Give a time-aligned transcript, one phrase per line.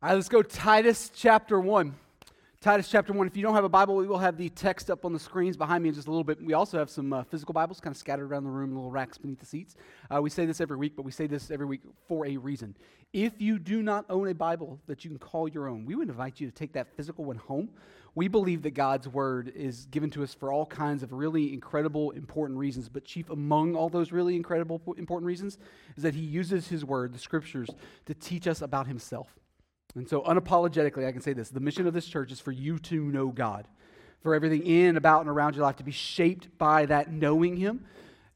[0.00, 1.92] All right, let's go Titus chapter 1.
[2.60, 3.26] Titus chapter 1.
[3.26, 5.56] If you don't have a Bible, we will have the text up on the screens
[5.56, 6.40] behind me in just a little bit.
[6.40, 9.18] We also have some uh, physical Bibles kind of scattered around the room, little racks
[9.18, 9.74] beneath the seats.
[10.08, 12.76] Uh, we say this every week, but we say this every week for a reason.
[13.12, 16.08] If you do not own a Bible that you can call your own, we would
[16.08, 17.68] invite you to take that physical one home.
[18.14, 22.12] We believe that God's Word is given to us for all kinds of really incredible,
[22.12, 25.58] important reasons, but chief among all those really incredible, important reasons
[25.96, 27.68] is that He uses His Word, the Scriptures,
[28.06, 29.34] to teach us about Himself.
[29.98, 32.78] And so, unapologetically, I can say this the mission of this church is for you
[32.80, 33.66] to know God,
[34.22, 37.84] for everything in, about, and around your life to be shaped by that knowing Him.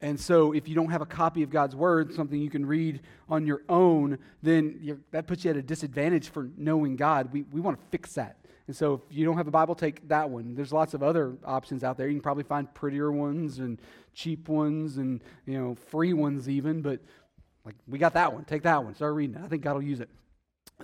[0.01, 3.01] And so, if you don't have a copy of God's Word, something you can read
[3.29, 7.33] on your own, then that puts you at a disadvantage for knowing God.
[7.33, 8.39] We, we want to fix that.
[8.67, 10.57] And so, if you don't have a Bible, take that one.
[10.57, 12.09] There's lots of other options out there.
[12.09, 13.81] You can probably find prettier ones and
[14.15, 16.83] cheap ones and you know free ones even.
[16.83, 17.01] But
[17.65, 18.45] like we got that one.
[18.45, 18.97] Take that one.
[18.97, 19.45] Start reading it.
[19.45, 20.11] I think God will use it.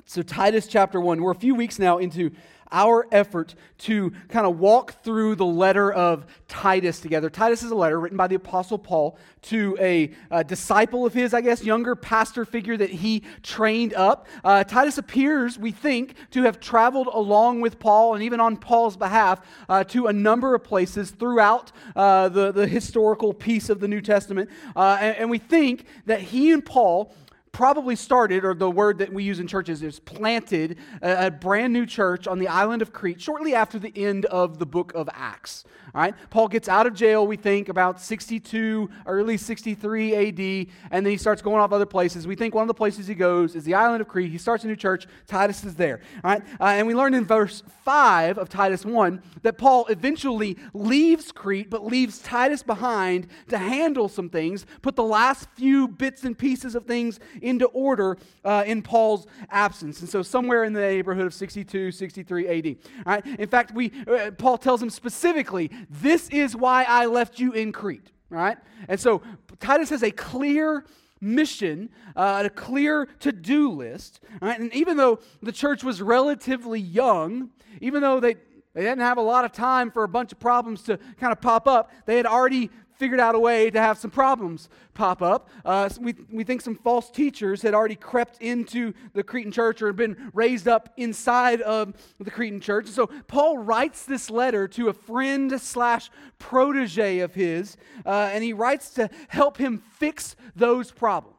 [0.04, 2.30] So, Titus chapter 1, we're a few weeks now into
[2.70, 7.30] our effort to kind of walk through the letter of Titus together.
[7.30, 11.32] Titus is a letter written by the Apostle Paul to a, a disciple of his,
[11.32, 14.26] I guess, younger pastor figure that he trained up.
[14.44, 18.96] Uh, Titus appears, we think, to have traveled along with Paul and even on Paul's
[18.96, 23.88] behalf uh, to a number of places throughout uh, the, the historical piece of the
[23.88, 24.50] New Testament.
[24.76, 27.14] Uh, and, and we think that he and Paul
[27.52, 31.72] probably started, or the word that we use in churches is planted, a, a, brand
[31.72, 35.08] new church on the island of Crete shortly after the end of the book of
[35.12, 35.64] Acts.
[35.94, 36.14] All right?
[36.30, 41.16] Paul gets out of jail, we think, about 62, early 63 AD, and then he
[41.16, 42.26] starts going off other places.
[42.26, 44.30] We think one of the places he goes is the island of Crete.
[44.30, 45.06] He starts a new church.
[45.26, 46.00] Titus is there.
[46.22, 46.42] All right?
[46.60, 51.70] Uh, and we learn in verse 5 of Titus 1 that Paul eventually leaves Crete,
[51.70, 56.74] but leaves Titus behind to handle some things, put the last few bits and pieces
[56.74, 57.18] of things
[57.48, 60.00] into order uh, in Paul's absence.
[60.00, 62.76] And so somewhere in the neighborhood of 62, 63 AD.
[63.06, 63.26] All right?
[63.26, 67.72] In fact, we, uh, Paul tells him specifically, this is why I left you in
[67.72, 68.12] Crete.
[68.30, 68.58] All right?
[68.88, 69.22] And so
[69.60, 70.84] Titus has a clear
[71.20, 74.20] mission, uh, a clear to do list.
[74.40, 74.58] Right?
[74.58, 77.50] And even though the church was relatively young,
[77.80, 78.34] even though they,
[78.74, 81.40] they didn't have a lot of time for a bunch of problems to kind of
[81.40, 85.48] pop up, they had already figured out a way to have some problems pop up.
[85.64, 89.86] Uh, we, we think some false teachers had already crept into the Cretan church or
[89.86, 92.88] had been raised up inside of the Cretan church.
[92.88, 98.52] So Paul writes this letter to a friend slash protege of his, uh, and he
[98.52, 101.37] writes to help him fix those problems.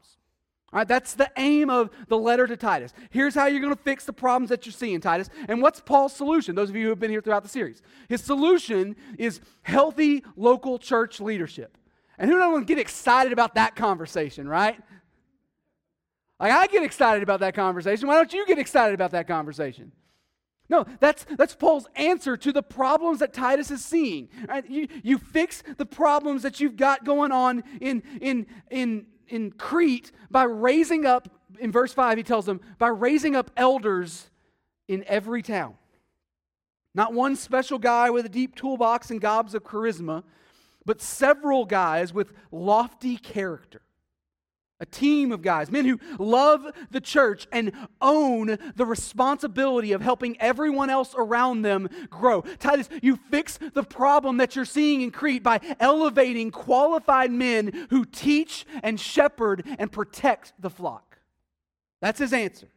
[0.71, 2.93] All right, that's the aim of the letter to Titus.
[3.09, 5.29] Here's how you're going to fix the problems that you're seeing, Titus.
[5.47, 6.53] And what's Paul's solution?
[6.53, 7.81] Those of you who have been here throughout the series.
[8.07, 11.75] His solution is healthy local church leadership.
[12.19, 14.79] And who doesn't get excited about that conversation, right?
[16.39, 18.07] Like, I get excited about that conversation.
[18.07, 19.91] Why don't you get excited about that conversation?
[20.69, 24.29] No, that's, that's Paul's answer to the problems that Titus is seeing.
[24.47, 24.69] Right?
[24.69, 30.11] You, you fix the problems that you've got going on in, in, in in Crete
[30.29, 31.29] by raising up,
[31.59, 34.29] in verse 5, he tells them, by raising up elders
[34.87, 35.75] in every town.
[36.95, 40.23] Not one special guy with a deep toolbox and gobs of charisma,
[40.85, 43.81] but several guys with lofty character
[44.79, 50.39] a team of guys, men who love the church and own the responsibility of helping
[50.39, 52.41] everyone else around them grow.
[52.41, 58.05] Titus, you fix the problem that you're seeing in Crete by elevating qualified men who
[58.05, 61.19] teach and shepherd and protect the flock.
[62.01, 62.69] That's his answer.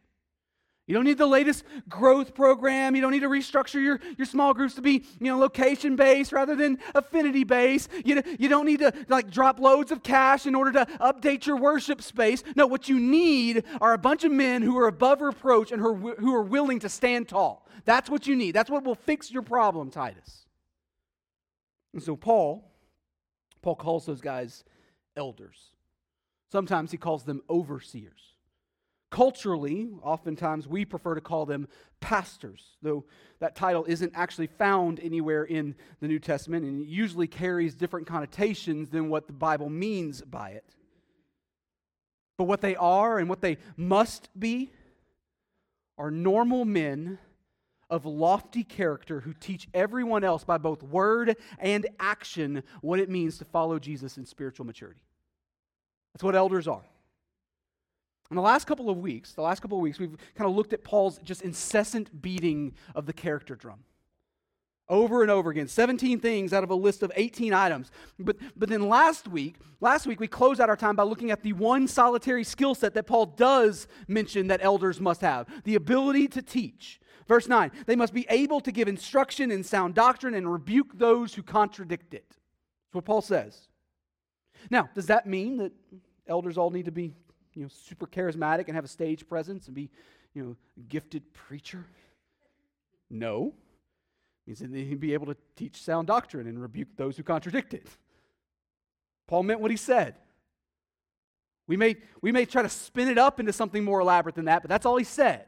[0.85, 2.93] You don't need the latest growth program.
[2.93, 6.33] You don't need to restructure your, your small groups to be, you know, location based
[6.33, 7.89] rather than affinity based.
[8.03, 11.55] You, you don't need to like drop loads of cash in order to update your
[11.55, 12.43] worship space.
[12.57, 16.35] No, what you need are a bunch of men who are above reproach and who
[16.35, 17.65] are, willing to stand tall.
[17.85, 18.51] That's what you need.
[18.51, 20.45] That's what will fix your problem, Titus.
[21.93, 22.69] And so Paul,
[23.61, 24.65] Paul calls those guys
[25.15, 25.57] elders.
[26.51, 28.32] Sometimes he calls them overseers.
[29.13, 31.67] Culturally, oftentimes we prefer to call them
[31.99, 33.05] pastors, though
[33.41, 38.89] that title isn't actually found anywhere in the New Testament and usually carries different connotations
[38.89, 40.65] than what the Bible means by it.
[42.39, 44.71] But what they are and what they must be
[45.99, 47.19] are normal men
[47.91, 53.37] of lofty character who teach everyone else by both word and action what it means
[53.37, 55.01] to follow Jesus in spiritual maturity.
[56.15, 56.81] That's what elders are.
[58.33, 60.73] In the last couple of weeks, the last couple of weeks, we've kind of looked
[60.73, 63.83] at Paul's just incessant beating of the character drum.
[64.89, 67.91] over and over again 17 things out of a list of 18 items.
[68.17, 71.43] But, but then last week last week we closed out our time by looking at
[71.43, 76.27] the one solitary skill set that paul does mention that elders must have the ability
[76.29, 76.99] to teach.
[77.27, 81.35] Verse 9 they must be able to give instruction in sound doctrine and rebuke those
[81.35, 82.25] who contradict it.
[82.29, 83.69] That's what paul says.
[84.71, 85.71] Now does that mean that
[86.27, 87.13] elders all need to be
[87.55, 89.89] you know super charismatic and have a stage presence and be
[90.33, 91.85] you know a gifted preacher
[93.09, 93.53] no
[94.45, 97.87] means that he'd be able to teach sound doctrine and rebuke those who contradict it.
[99.27, 100.15] Paul meant what he said.
[101.65, 104.61] We may, we may try to spin it up into something more elaborate than that,
[104.61, 105.45] but that's all he said.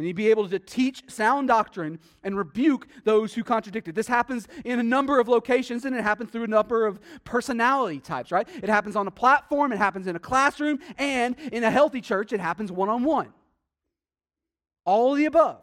[0.00, 3.94] And he'd be able to teach sound doctrine and rebuke those who contradict it.
[3.94, 8.00] This happens in a number of locations and it happens through a number of personality
[8.00, 8.48] types, right?
[8.62, 12.32] It happens on a platform, it happens in a classroom, and in a healthy church,
[12.32, 13.34] it happens one on one.
[14.86, 15.60] All the above.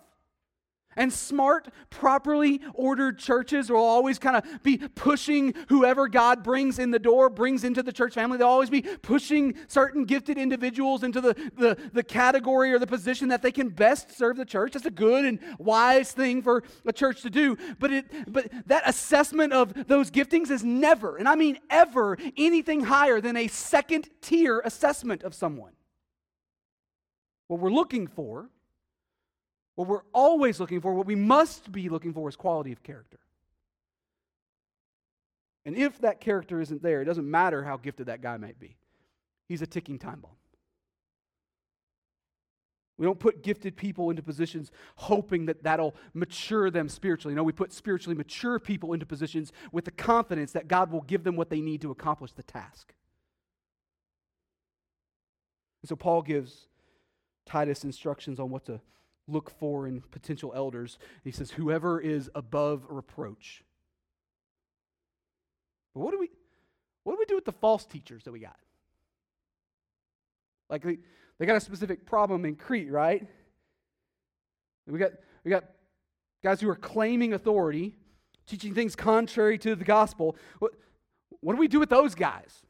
[0.98, 6.90] And smart, properly ordered churches will always kind of be pushing whoever God brings in
[6.90, 8.40] the door, brings into the church family.
[8.40, 13.28] They'll always be pushing certain gifted individuals into the, the, the category or the position
[13.30, 14.74] that they can best serve the church.
[14.74, 17.58] That's a good and wise thing for a church to do.
[17.78, 22.82] But, it, but that assessment of those giftings is never, and I mean ever, anything
[22.82, 25.74] higher than a second tier assessment of someone.
[27.48, 28.50] What we're looking for
[29.78, 33.20] what we're always looking for, what we must be looking for, is quality of character.
[35.66, 38.76] And if that character isn't there, it doesn't matter how gifted that guy might be.
[39.48, 40.32] He's a ticking time bomb.
[42.98, 47.36] We don't put gifted people into positions hoping that that'll mature them spiritually.
[47.36, 51.24] No, we put spiritually mature people into positions with the confidence that God will give
[51.24, 52.96] them what they need to accomplish the task.
[55.84, 56.68] And so Paul gives
[57.46, 58.82] Titus instructions on what to
[59.28, 60.98] look for in potential elders.
[61.24, 63.64] He says, whoever is above reproach.
[65.94, 66.30] But what do we
[67.04, 68.58] what do we do with the false teachers that we got?
[70.70, 70.98] Like they,
[71.40, 73.26] they got a specific problem in Crete, right?
[74.86, 75.12] We got
[75.44, 75.64] we got
[76.44, 77.96] guys who are claiming authority,
[78.46, 80.36] teaching things contrary to the gospel.
[80.60, 80.74] What,
[81.42, 82.62] what do we do with those guys?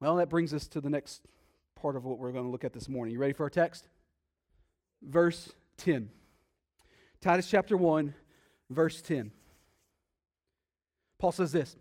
[0.00, 1.22] Well, that brings us to the next
[1.80, 3.14] part of what we're going to look at this morning.
[3.14, 3.88] You ready for our text?
[5.02, 6.10] Verse 10.
[7.20, 8.14] Titus chapter 1,
[8.70, 9.30] verse 10.
[11.18, 11.76] Paul says this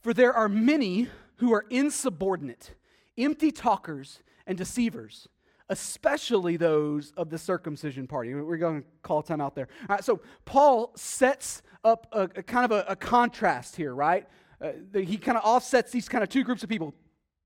[0.00, 2.74] For there are many who are insubordinate,
[3.16, 5.28] empty talkers, and deceivers,
[5.68, 8.34] especially those of the circumcision party.
[8.34, 9.68] We're going to call time out there.
[9.88, 14.26] All right, so Paul sets up a, a kind of a, a, contrast here, right?
[14.60, 16.94] Uh, he kind of offsets these kind of two groups of people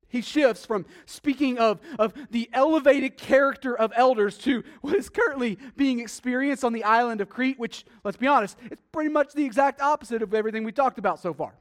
[0.08, 5.58] he shifts from speaking of, of the elevated character of elders to what is currently
[5.76, 9.44] being experienced on the island of Crete, which, let's be honest, it's pretty much the
[9.44, 11.54] exact opposite of everything we talked about so far.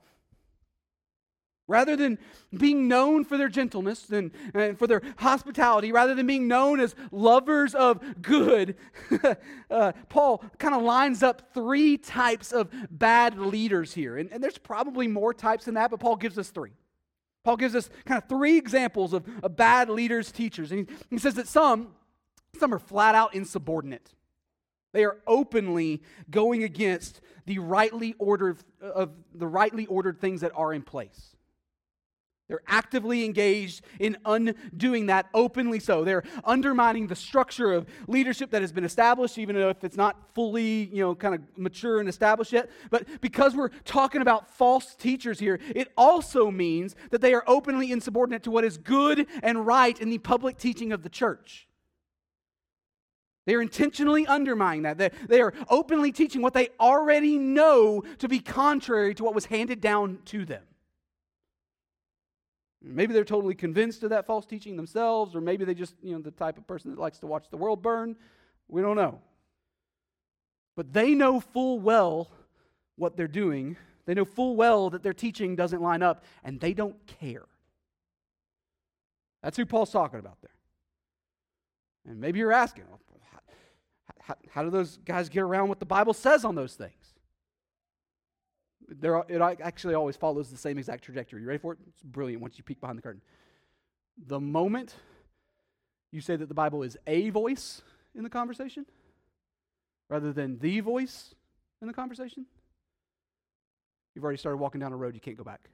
[1.70, 2.18] Rather than
[2.58, 6.96] being known for their gentleness and, and for their hospitality, rather than being known as
[7.12, 8.78] lovers of good,
[9.70, 14.16] uh, Paul kind of lines up three types of bad leaders here.
[14.18, 16.72] And, and there's probably more types than that, but Paul gives us three.
[17.48, 20.70] Paul gives us kind of three examples of, of bad leaders, teachers.
[20.70, 21.94] And he, he says that some,
[22.60, 24.14] some are flat out insubordinate.
[24.92, 30.74] They are openly going against the rightly ordered of the rightly ordered things that are
[30.74, 31.37] in place.
[32.48, 36.06] They're actively engaged in undoing that openly so.
[36.06, 40.86] They're undermining the structure of leadership that has been established, even if it's not fully,
[40.86, 42.70] you know, kind of mature and established yet.
[42.90, 47.92] But because we're talking about false teachers here, it also means that they are openly
[47.92, 51.68] insubordinate to what is good and right in the public teaching of the church.
[53.46, 54.98] They are intentionally undermining that.
[54.98, 59.46] They, they are openly teaching what they already know to be contrary to what was
[59.46, 60.64] handed down to them.
[62.82, 66.22] Maybe they're totally convinced of that false teaching themselves, or maybe they just, you know,
[66.22, 68.16] the type of person that likes to watch the world burn.
[68.68, 69.20] We don't know.
[70.76, 72.30] But they know full well
[72.96, 73.78] what they're doing.
[74.06, 77.46] They know full well that their teaching doesn't line up, and they don't care.
[79.42, 80.52] That's who Paul's talking about there.
[82.08, 82.86] And maybe you're asking,
[83.32, 83.40] how,
[84.22, 87.17] how, how do those guys get around what the Bible says on those things?
[88.88, 91.42] There, it actually always follows the same exact trajectory.
[91.42, 91.80] You ready for it?
[91.90, 93.22] It's brilliant once you peek behind the curtain.
[94.26, 94.96] The moment
[96.12, 97.82] you say that the Bible is a voice
[98.16, 98.86] in the conversation
[100.10, 101.36] rather than the voice
[101.82, 102.46] in the conversation,
[104.16, 105.70] you've already started walking down a road you can't go back.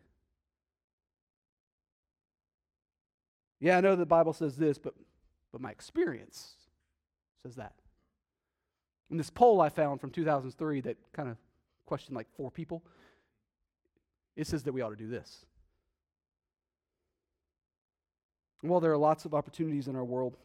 [3.60, 4.93] Yeah, I know the Bible says this, but,
[5.51, 6.55] but my experience
[7.43, 7.74] says that.
[9.10, 11.38] In this poll I found from 2003 that kind of
[11.86, 12.84] questioned like four people,
[14.36, 15.46] it says that we ought to do this.
[18.62, 20.38] While there are lots of opportunities in our world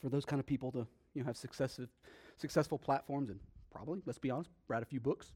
[0.00, 1.88] for those kind of people to you know, have successive,
[2.36, 5.32] successful platforms and probably, let's be honest, read a few books.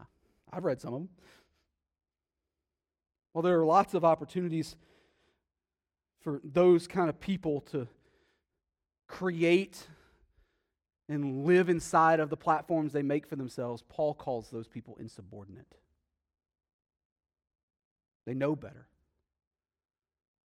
[0.00, 0.06] Ah,
[0.52, 1.08] I've read some of them.
[3.32, 4.76] Well, there are lots of opportunities
[6.20, 7.88] for those kind of people to
[9.08, 9.88] create
[11.08, 13.82] and live inside of the platforms they make for themselves.
[13.88, 15.76] Paul calls those people insubordinate.
[18.26, 18.86] They know better.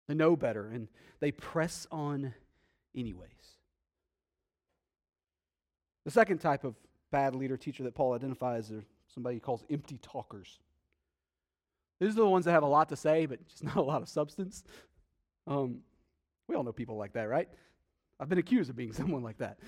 [0.08, 0.88] They know better, and
[1.20, 2.34] they press on
[2.96, 3.30] anyways.
[6.06, 6.76] The second type of
[7.12, 10.60] bad leader teacher that Paul identifies are somebody he calls empty talkers.
[12.00, 14.02] These are the ones that have a lot to say, but just not a lot
[14.02, 14.64] of substance.
[15.46, 15.82] Um,
[16.48, 17.50] we all know people like that, right?
[18.20, 19.60] I've been accused of being someone like that.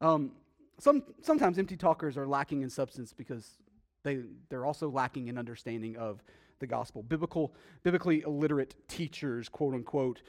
[0.00, 0.32] Um,
[0.78, 3.58] some, sometimes empty talkers are lacking in substance because
[4.04, 6.22] they, they're also lacking in understanding of
[6.58, 7.02] the gospel.
[7.02, 10.22] Biblical, biblically illiterate teachers, quote unquote,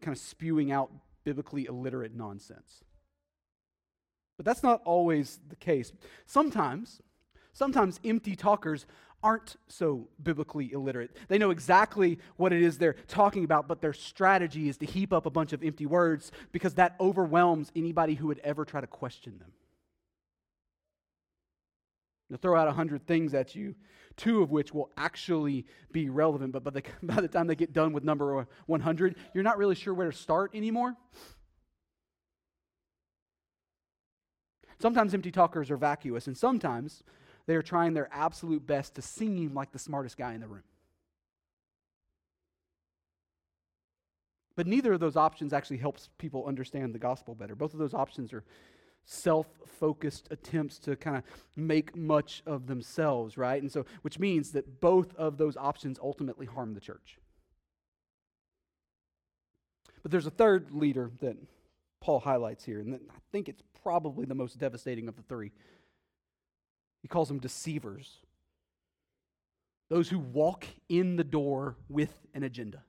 [0.00, 0.90] kind of spewing out
[1.24, 2.84] biblically illiterate nonsense.
[4.36, 5.92] But that's not always the case.
[6.26, 7.00] Sometimes,
[7.52, 8.86] sometimes empty talkers
[9.22, 11.16] aren't so biblically illiterate.
[11.28, 15.12] They know exactly what it is they're talking about, but their strategy is to heap
[15.12, 18.86] up a bunch of empty words because that overwhelms anybody who would ever try to
[18.86, 19.52] question them.
[22.28, 23.74] They'll throw out a hundred things at you,
[24.16, 27.72] two of which will actually be relevant, but by the, by the time they get
[27.72, 30.96] done with number 100, you're not really sure where to start anymore.
[34.78, 37.02] Sometimes empty talkers are vacuous, and sometimes
[37.46, 40.64] they are trying their absolute best to seem like the smartest guy in the room.
[44.56, 47.54] But neither of those options actually helps people understand the gospel better.
[47.54, 48.42] Both of those options are
[49.06, 49.46] self
[49.78, 51.22] focused attempts to kind of
[51.54, 53.62] make much of themselves, right?
[53.62, 57.18] And so, which means that both of those options ultimately harm the church.
[60.02, 61.36] But there's a third leader that
[62.00, 65.52] Paul highlights here, and I think it's probably the most devastating of the three.
[67.02, 68.18] He calls them deceivers.
[69.88, 72.82] Those who walk in the door with an agenda.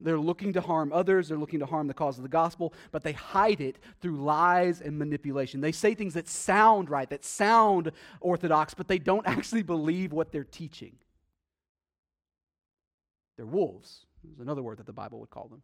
[0.00, 3.02] They're looking to harm others, they're looking to harm the cause of the gospel, but
[3.02, 5.60] they hide it through lies and manipulation.
[5.60, 10.32] They say things that sound right, that sound orthodox, but they don't actually believe what
[10.32, 10.96] they're teaching.
[13.36, 15.62] They're wolves, is another word that the Bible would call them.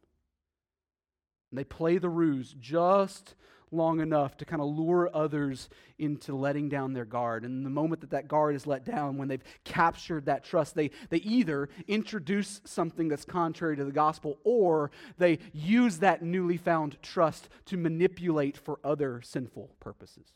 [1.51, 3.35] And they play the ruse just
[3.73, 7.45] long enough to kind of lure others into letting down their guard.
[7.45, 10.91] And the moment that that guard is let down, when they've captured that trust, they,
[11.11, 16.97] they either introduce something that's contrary to the gospel or they use that newly found
[17.03, 20.29] trust to manipulate for other sinful purposes.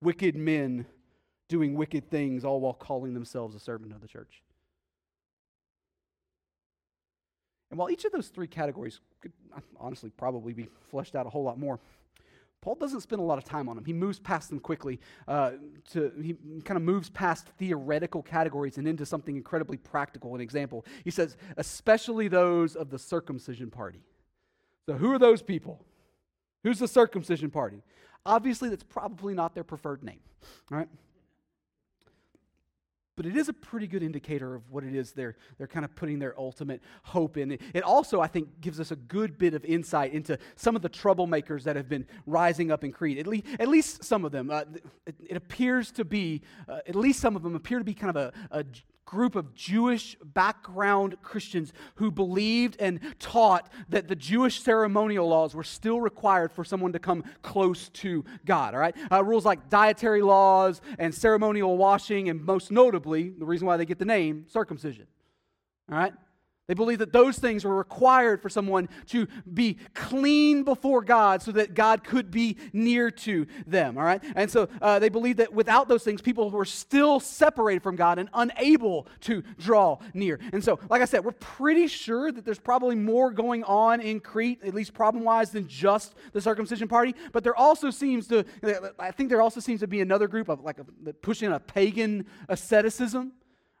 [0.00, 0.86] Wicked men
[1.48, 4.42] doing wicked things, all while calling themselves a servant of the church.
[7.70, 9.32] And while each of those three categories could
[9.78, 11.80] honestly probably be fleshed out a whole lot more,
[12.60, 13.84] Paul doesn't spend a lot of time on them.
[13.84, 14.98] He moves past them quickly.
[15.28, 15.52] Uh,
[15.92, 20.34] to, he kind of moves past theoretical categories and into something incredibly practical.
[20.34, 24.00] An example, he says, especially those of the circumcision party.
[24.86, 25.84] So, who are those people?
[26.64, 27.82] Who's the circumcision party?
[28.24, 30.18] Obviously, that's probably not their preferred name.
[30.72, 30.88] All right?
[33.16, 35.94] But it is a pretty good indicator of what it is they're, they're kind of
[35.96, 37.52] putting their ultimate hope in.
[37.52, 40.90] It also, I think, gives us a good bit of insight into some of the
[40.90, 43.18] troublemakers that have been rising up in Crete.
[43.18, 44.50] At least, at least some of them.
[44.50, 44.64] Uh,
[45.06, 48.14] it, it, appears to be, uh, at least some of them appear to be kind
[48.14, 48.64] of a, a
[49.06, 55.64] group of Jewish background Christians who believed and taught that the Jewish ceremonial laws were
[55.64, 58.74] still required for someone to come close to God.
[58.74, 58.96] All right?
[59.10, 63.86] Uh, rules like dietary laws and ceremonial washing, and most notably, the reason why they
[63.86, 65.06] get the name, circumcision.
[65.90, 66.12] All right?
[66.68, 71.52] They believed that those things were required for someone to be clean before God so
[71.52, 74.22] that God could be near to them, all right?
[74.34, 78.18] And so uh, they believed that without those things, people were still separated from God
[78.18, 80.40] and unable to draw near.
[80.52, 84.18] And so, like I said, we're pretty sure that there's probably more going on in
[84.18, 87.14] Crete, at least problem wise, than just the circumcision party.
[87.32, 88.44] But there also seems to,
[88.98, 92.26] I think there also seems to be another group of like a, pushing a pagan
[92.48, 93.32] asceticism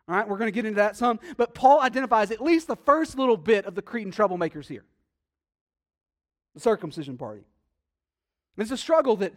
[0.08, 1.18] all right, we're going to get into that some.
[1.36, 4.84] But Paul identifies at least the first little bit of the Cretan troublemakers here
[6.54, 7.42] the circumcision party.
[8.56, 9.34] It's a struggle that,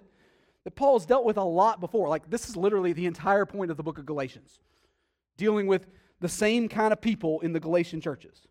[0.63, 2.07] that Paul has dealt with a lot before.
[2.07, 4.59] Like, this is literally the entire point of the book of Galatians,
[5.35, 5.85] dealing with
[6.21, 8.47] the same kind of people in the Galatian churches.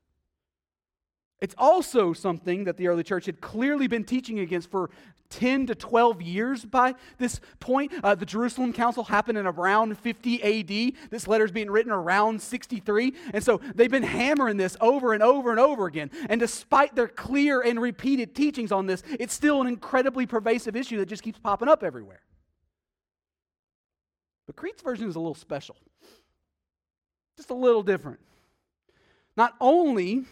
[1.40, 4.90] It's also something that the early church had clearly been teaching against for
[5.30, 7.92] 10 to 12 years by this point.
[8.02, 11.10] Uh, the Jerusalem Council happened in around 50 AD.
[11.10, 13.14] This letter is being written around 63.
[13.32, 16.10] And so they've been hammering this over and over and over again.
[16.28, 20.98] And despite their clear and repeated teachings on this, it's still an incredibly pervasive issue
[20.98, 22.22] that just keeps popping up everywhere.
[24.46, 25.76] But Crete's version is a little special,
[27.36, 28.18] just a little different.
[29.36, 30.24] Not only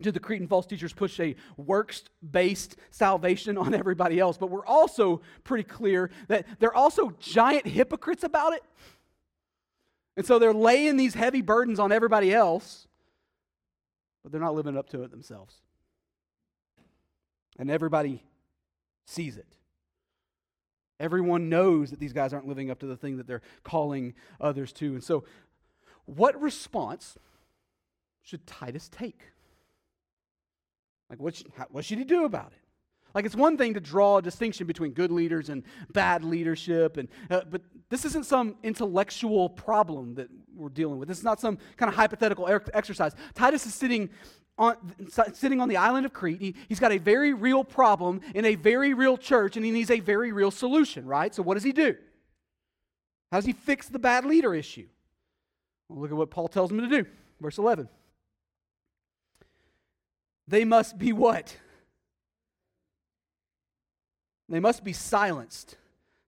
[0.00, 4.66] do the Cretan false teachers push a works based salvation on everybody else, but we're
[4.66, 8.62] also pretty clear that they're also giant hypocrites about it.
[10.16, 12.88] And so they're laying these heavy burdens on everybody else,
[14.22, 15.56] but they're not living up to it themselves.
[17.58, 18.22] And everybody
[19.06, 19.56] sees it.
[20.98, 24.72] Everyone knows that these guys aren't living up to the thing that they're calling others
[24.74, 24.94] to.
[24.94, 25.24] And so,
[26.06, 27.18] what response
[28.22, 29.32] should Titus take?
[31.08, 32.58] Like, what should, how, what should he do about it?
[33.14, 37.08] Like, it's one thing to draw a distinction between good leaders and bad leadership, and,
[37.30, 41.08] uh, but this isn't some intellectual problem that we're dealing with.
[41.08, 43.14] This is not some kind of hypothetical er- exercise.
[43.34, 44.10] Titus is sitting
[44.58, 44.76] on,
[45.32, 46.40] sitting on the island of Crete.
[46.40, 49.90] He, he's got a very real problem in a very real church, and he needs
[49.90, 51.34] a very real solution, right?
[51.34, 51.96] So, what does he do?
[53.32, 54.88] How does he fix the bad leader issue?
[55.88, 57.06] Well, look at what Paul tells him to do.
[57.40, 57.88] Verse 11.
[60.48, 61.56] They must be what?
[64.48, 65.76] They must be silenced,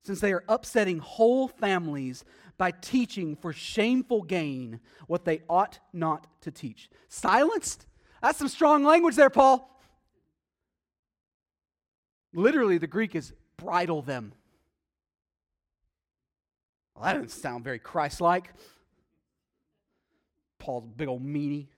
[0.04, 2.24] since they are upsetting whole families
[2.56, 6.90] by teaching for shameful gain what they ought not to teach.
[7.08, 7.86] Silenced?
[8.20, 9.70] That's some strong language there, Paul.
[12.34, 14.32] Literally, the Greek is bridle them.
[16.94, 18.52] Well, that doesn't sound very Christ like.
[20.58, 21.68] Paul's big old meanie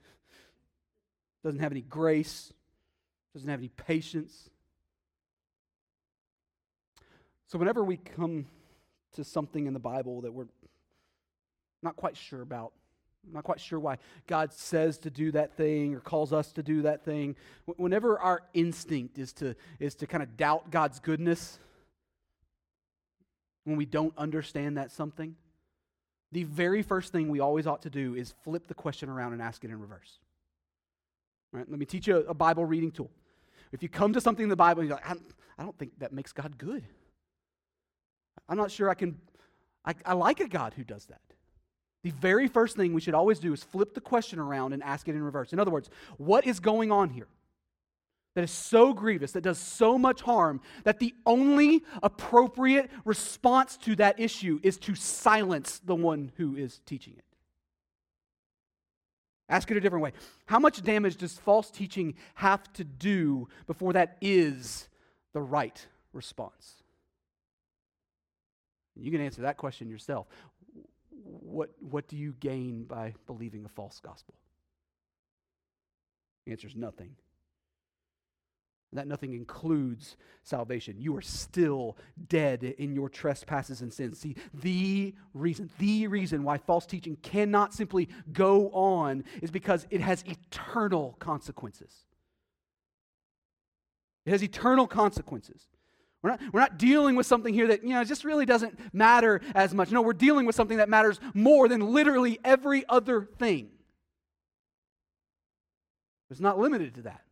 [1.43, 2.53] doesn't have any grace,
[3.35, 4.51] doesn't have any patience.
[7.47, 8.47] So, whenever we come
[9.15, 10.47] to something in the Bible that we're
[11.83, 12.73] not quite sure about,
[13.33, 16.83] not quite sure why God says to do that thing or calls us to do
[16.83, 17.37] that thing,
[17.77, 21.59] whenever our instinct is to, is to kind of doubt God's goodness,
[23.65, 25.37] when we don't understand that something,
[26.33, 29.43] the very first thing we always ought to do is flip the question around and
[29.43, 30.19] ask it in reverse.
[31.53, 31.69] Right?
[31.69, 33.11] Let me teach you a, Bible reading tool.
[33.73, 35.15] If you come to something in the Bible and you're like, I,
[35.59, 36.85] I don't think that makes God good.
[38.49, 39.19] I'm not sure I can,
[39.85, 41.21] I, I like a God who does that.
[42.03, 45.09] The very first thing we should always do is flip the question around and ask
[45.09, 45.53] it in reverse.
[45.53, 47.29] In other words, what is going on here
[48.35, 53.97] that is so grievous, that does so much harm, that the only appropriate response to
[53.97, 57.25] that issue is to silence the one who is teaching it?
[59.51, 60.13] Ask it a different way.
[60.47, 64.89] How much damage does false teaching have to do before that is
[65.33, 66.77] the right response?
[68.95, 70.29] You can answer that question yourself.
[71.23, 74.35] What, what do you gain by believing a false gospel?
[76.47, 77.17] The answer is nothing.
[78.93, 80.97] That nothing includes salvation.
[80.99, 81.97] You are still
[82.29, 84.19] dead in your trespasses and sins.
[84.19, 90.01] See, the reason, the reason why false teaching cannot simply go on is because it
[90.01, 91.93] has eternal consequences.
[94.27, 95.69] It has eternal consequences.
[96.23, 99.41] We're not, we're not dealing with something here that, you know, just really doesn't matter
[99.55, 99.93] as much.
[99.93, 103.71] No, we're dealing with something that matters more than literally every other thing.
[106.29, 107.23] It's not limited to that.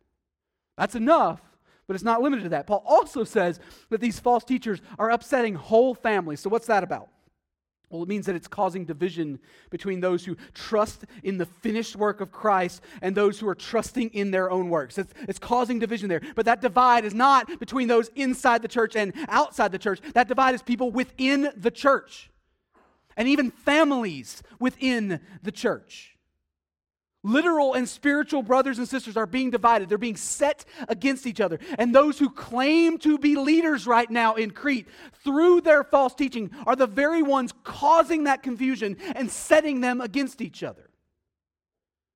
[0.77, 1.41] That's enough
[1.89, 2.67] but it's not limited to that.
[2.67, 6.39] Paul also says that these false teachers are upsetting whole families.
[6.39, 7.09] So, what's that about?
[7.89, 9.39] Well, it means that it's causing division
[9.71, 14.09] between those who trust in the finished work of Christ and those who are trusting
[14.09, 14.99] in their own works.
[14.99, 16.21] It's, it's, causing division there.
[16.35, 19.99] But that divide is not between those inside the church and outside the church.
[20.13, 22.29] That divide is people within the church
[23.17, 26.18] and even families within the church.
[27.21, 29.89] Literal and spiritual brothers and sisters are being divided.
[29.89, 31.59] They're being set against each other.
[31.77, 34.87] And those who claim to be leaders right now in Crete
[35.23, 40.41] through their false teaching are the very ones causing that confusion and setting them against
[40.41, 40.89] each other.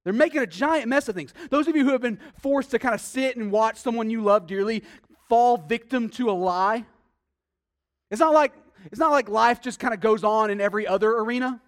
[0.05, 1.33] They're making a giant mess of things.
[1.49, 4.21] Those of you who have been forced to kind of sit and watch someone you
[4.21, 4.83] love dearly
[5.27, 6.85] fall victim to a lie,
[8.09, 8.53] it's not like,
[8.85, 11.61] it's not like life just kind of goes on in every other arena.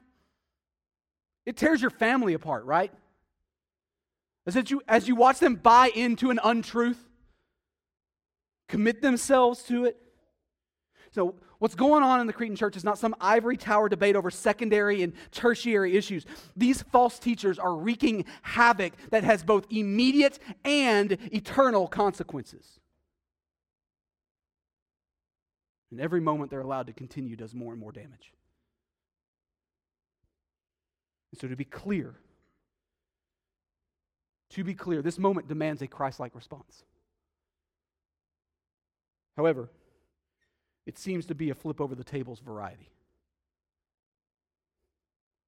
[1.46, 2.94] It tears your family apart, right?
[4.48, 7.10] As you, as you watch them buy into an untruth,
[8.70, 9.98] commit themselves to it.
[11.12, 14.30] So, what's going on in the Cretan church is not some ivory tower debate over
[14.30, 16.26] secondary and tertiary issues.
[16.56, 22.80] These false teachers are wreaking havoc that has both immediate and eternal consequences.
[25.90, 28.34] And every moment they're allowed to continue does more and more damage.
[31.32, 32.16] And so, to be clear,
[34.56, 36.84] to be clear, this moment demands a Christ like response.
[39.36, 39.70] However,
[40.86, 42.90] it seems to be a flip over the tables variety.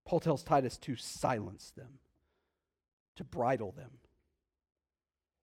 [0.05, 1.99] Paul tells Titus to silence them,
[3.15, 3.91] to bridle them.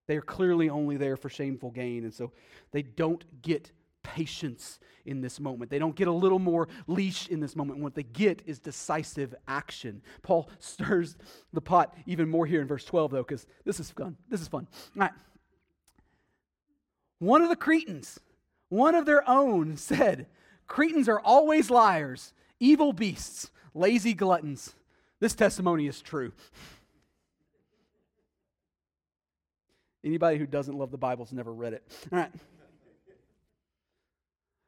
[0.08, 2.32] They are clearly only there for shameful gain, and so
[2.70, 3.72] they don't get
[4.04, 5.70] patience in this moment.
[5.70, 7.80] They don't get a little more leash in this moment.
[7.80, 10.00] What they get is decisive action.
[10.22, 11.16] Paul stirs
[11.52, 14.16] the pot even more here in verse 12, though, because this is fun.
[14.28, 14.68] This is fun.
[14.96, 15.10] All right.
[17.18, 18.20] One of the Cretans,
[18.68, 20.26] one of their own, said,
[20.66, 24.74] Cretans are always liars, evil beasts, lazy gluttons.
[25.20, 26.32] This testimony is true.
[30.04, 31.82] Anybody who doesn't love the Bible has never read it.
[32.12, 32.30] All right.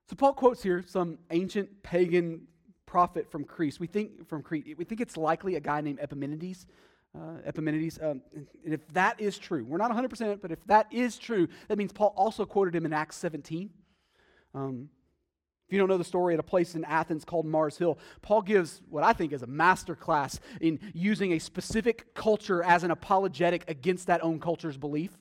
[0.09, 2.43] So Paul quotes here some ancient pagan
[2.87, 3.79] prophet from Crete.
[3.81, 4.77] We think from Crete.
[4.79, 6.67] We think it's likely a guy named Epimenides.
[7.15, 7.99] Uh, Epimenides.
[8.01, 8.21] Um,
[8.65, 11.93] and if that is true, we're not 100%, but if that is true, that means
[11.93, 13.71] Paul also quoted him in Acts 17.
[14.55, 14.91] Um,
[15.67, 18.43] if you don't know the story, at a place in Athens called Mars Hill, Paul
[18.43, 22.93] gives what I think is a master class in using a specific culture as an
[22.93, 25.19] apologetic against that own culture's belief.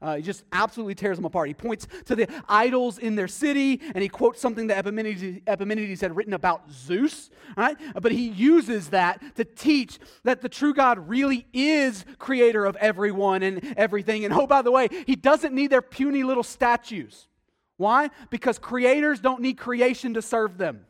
[0.00, 1.48] Uh, he just absolutely tears them apart.
[1.48, 6.00] He points to the idols in their city, and he quotes something that Epimenides, Epimenides
[6.00, 7.30] had written about Zeus.
[7.56, 7.76] Right?
[8.00, 13.42] But he uses that to teach that the true God really is creator of everyone
[13.42, 14.24] and everything.
[14.24, 17.26] And oh, by the way, he doesn't need their puny little statues.
[17.76, 18.10] Why?
[18.30, 20.84] Because creators don't need creation to serve them.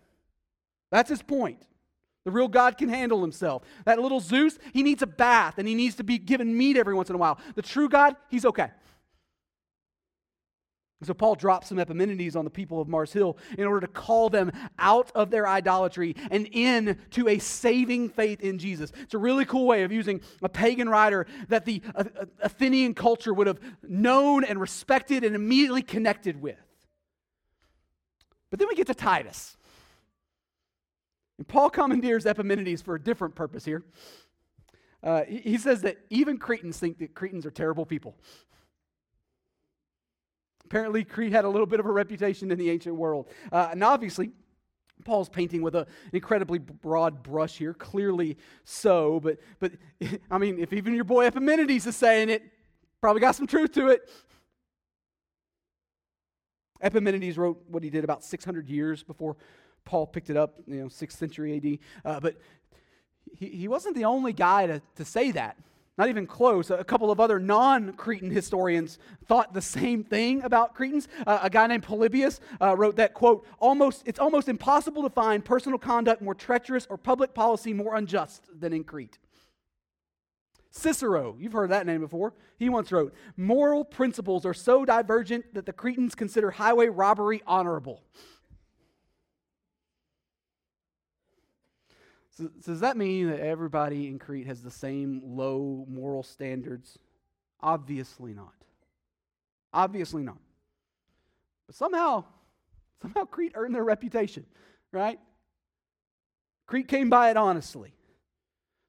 [0.90, 1.62] That's his point.
[2.24, 3.62] The real God can handle himself.
[3.86, 6.92] That little Zeus, he needs a bath and he needs to be given meat every
[6.92, 7.38] once in a while.
[7.54, 8.70] The true God, he's okay.
[11.04, 14.28] So Paul drops some Epimenides on the people of Mars Hill in order to call
[14.30, 18.90] them out of their idolatry and in to a saving faith in Jesus.
[19.02, 21.82] It's a really cool way of using a pagan writer that the
[22.40, 26.58] Athenian culture would have known and respected and immediately connected with.
[28.50, 29.56] But then we get to Titus.
[31.36, 33.84] And Paul commandeers Epimenides for a different purpose here.
[35.00, 38.16] Uh, he says that even Cretans think that Cretans are terrible people.
[40.68, 43.26] Apparently, Crete had a little bit of a reputation in the ancient world.
[43.50, 44.32] Uh, and obviously,
[45.02, 49.18] Paul's painting with a, an incredibly broad brush here, clearly so.
[49.18, 49.72] But, but
[50.30, 52.42] I mean, if even your boy Epimenides is saying it,
[53.00, 54.10] probably got some truth to it.
[56.82, 59.38] Epimenides wrote what he did about 600 years before
[59.86, 61.78] Paul picked it up, you know, 6th century AD.
[62.04, 62.36] Uh, but
[63.38, 65.56] he, he wasn't the only guy to, to say that.
[65.98, 66.70] Not even close.
[66.70, 71.08] A couple of other non Cretan historians thought the same thing about Cretans.
[71.26, 75.44] Uh, a guy named Polybius uh, wrote that, quote, almost, it's almost impossible to find
[75.44, 79.18] personal conduct more treacherous or public policy more unjust than in Crete.
[80.70, 82.34] Cicero, you've heard that name before.
[82.58, 88.04] He once wrote, Moral principles are so divergent that the Cretans consider highway robbery honorable.
[92.38, 96.96] So, so, does that mean that everybody in Crete has the same low moral standards?
[97.60, 98.54] Obviously not.
[99.72, 100.38] Obviously not.
[101.66, 102.24] But somehow,
[103.02, 104.46] somehow Crete earned their reputation,
[104.92, 105.18] right?
[106.66, 107.92] Crete came by it honestly.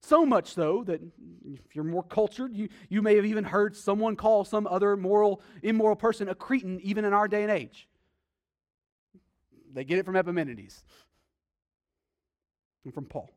[0.01, 1.01] So much so that
[1.43, 5.41] if you're more cultured, you, you may have even heard someone call some other moral,
[5.63, 7.87] immoral person a Cretan, even in our day and age.
[9.73, 10.83] They get it from Epimenides
[12.85, 13.31] and from Paul.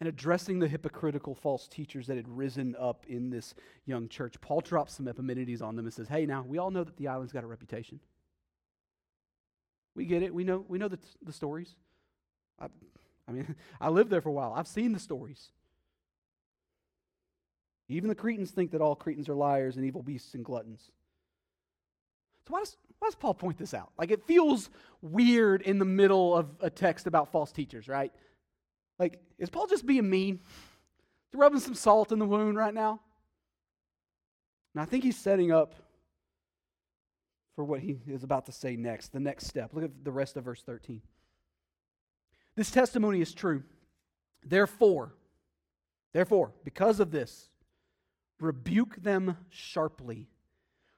[0.00, 4.40] And addressing the hypocritical false teachers that had risen up in this young church.
[4.40, 7.08] Paul drops some Epimenides on them and says, Hey, now, we all know that the
[7.08, 7.98] island's got a reputation.
[9.94, 10.32] We get it.
[10.32, 11.74] We know, we know the, the stories.
[12.60, 12.66] I,
[13.26, 14.54] I mean, I lived there for a while.
[14.56, 15.50] I've seen the stories.
[17.88, 20.92] Even the Cretans think that all Cretans are liars and evil beasts and gluttons.
[22.46, 23.90] So why does, why does Paul point this out?
[23.98, 24.70] Like it feels
[25.02, 28.12] weird in the middle of a text about false teachers, right?
[28.98, 30.40] Like, is Paul just being mean?
[31.32, 33.00] Is rubbing some salt in the wound right now?
[34.74, 35.74] And I think he's setting up
[37.54, 39.70] for what he is about to say next, the next step.
[39.72, 41.02] Look at the rest of verse 13.
[42.54, 43.62] This testimony is true.
[44.44, 45.14] Therefore,
[46.12, 47.48] therefore, because of this,
[48.40, 50.28] rebuke them sharply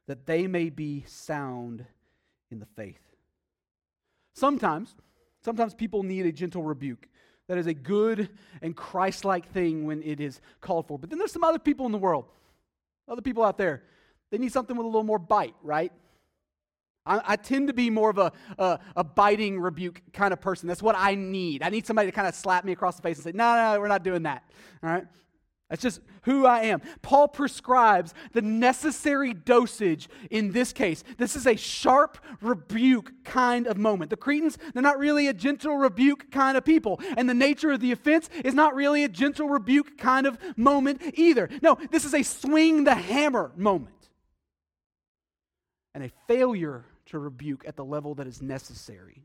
[0.06, 1.86] that they may be sound
[2.50, 3.00] in the faith.
[4.34, 4.94] Sometimes,
[5.42, 7.08] sometimes people need a gentle rebuke.
[7.50, 8.28] That is a good
[8.62, 11.00] and Christ like thing when it is called for.
[11.00, 12.26] But then there's some other people in the world,
[13.08, 13.82] other people out there,
[14.30, 15.90] they need something with a little more bite, right?
[17.04, 20.68] I, I tend to be more of a, a, a, biting rebuke kind of person.
[20.68, 21.64] That's what I need.
[21.64, 23.74] I need somebody to kind of slap me across the face and say, no, no,
[23.74, 24.44] no we're not doing that.
[24.84, 25.06] All right?
[25.70, 26.82] That's just who I am.
[27.00, 31.04] Paul prescribes the necessary dosage in this case.
[31.16, 34.10] This is a sharp rebuke kind of moment.
[34.10, 37.00] The Cretans, they're not really a gentle rebuke kind of people.
[37.16, 41.00] And the nature of the offense is not really a gentle rebuke kind of moment
[41.14, 41.48] either.
[41.62, 43.94] No, this is a swing the hammer moment.
[45.94, 49.22] And a failure to rebuke at the level that is necessary.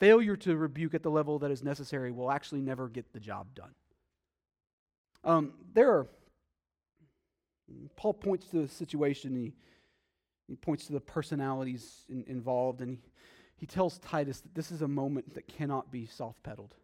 [0.00, 3.54] Failure to rebuke at the level that is necessary will actually never get the job
[3.54, 3.74] done.
[5.22, 6.06] Um, there are,
[7.96, 9.54] Paul points to the situation, he,
[10.48, 12.98] he points to the personalities in, involved, and he,
[13.56, 16.74] he tells Titus that this is a moment that cannot be soft pedaled.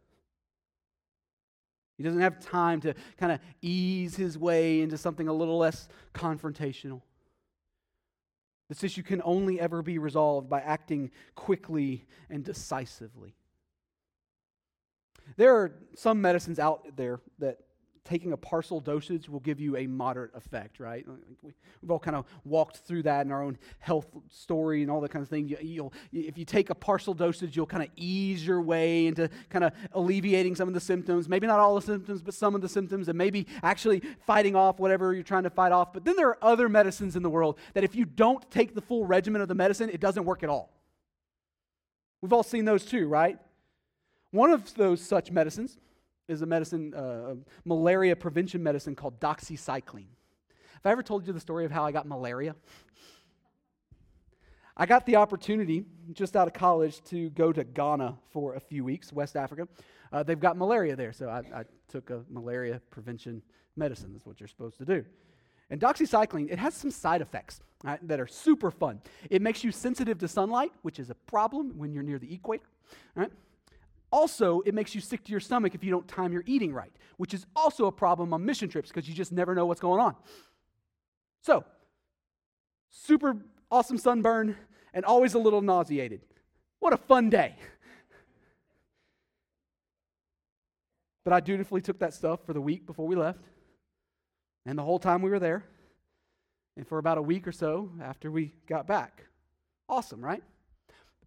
[1.98, 5.86] He doesn't have time to kind of ease his way into something a little less
[6.14, 7.02] confrontational.
[8.70, 13.34] This issue can only ever be resolved by acting quickly and decisively.
[15.36, 17.58] There are some medicines out there that
[18.04, 21.06] taking a partial dosage will give you a moderate effect, right?
[21.82, 25.10] We've all kind of walked through that in our own health story and all that
[25.10, 25.48] kind of thing.
[25.60, 29.64] You, if you take a partial dosage, you'll kind of ease your way into kind
[29.64, 31.28] of alleviating some of the symptoms.
[31.28, 34.78] Maybe not all the symptoms, but some of the symptoms, and maybe actually fighting off
[34.78, 35.92] whatever you're trying to fight off.
[35.92, 38.80] But then there are other medicines in the world that if you don't take the
[38.80, 40.72] full regimen of the medicine, it doesn't work at all.
[42.22, 43.38] We've all seen those too, right?
[44.30, 45.78] One of those such medicines
[46.30, 50.06] is a medicine, uh, malaria prevention medicine called doxycycline.
[50.72, 52.54] Have I ever told you the story of how I got malaria?
[54.76, 58.84] I got the opportunity just out of college to go to Ghana for a few
[58.84, 59.68] weeks, West Africa.
[60.12, 63.42] Uh, they've got malaria there, so I, I, took a malaria prevention
[63.76, 64.12] medicine.
[64.12, 65.04] That's what you're supposed to do.
[65.70, 69.00] And doxycycline, it has some side effects right, that are super fun.
[69.28, 72.64] It makes you sensitive to sunlight, which is a problem when you're near the equator.
[74.12, 76.92] Also, it makes you sick to your stomach if you don't time your eating right,
[77.16, 80.00] which is also a problem on mission trips because you just never know what's going
[80.00, 80.16] on.
[81.42, 81.64] So,
[82.90, 83.36] super
[83.70, 84.56] awesome sunburn
[84.92, 86.22] and always a little nauseated.
[86.80, 87.54] What a fun day.
[91.24, 93.44] But I dutifully took that stuff for the week before we left,
[94.64, 95.64] and the whole time we were there,
[96.76, 99.26] and for about a week or so after we got back.
[99.88, 100.42] Awesome, right?